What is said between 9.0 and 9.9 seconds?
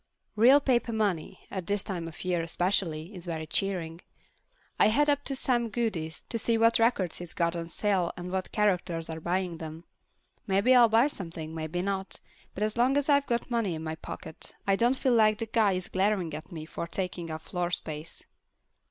are buying them.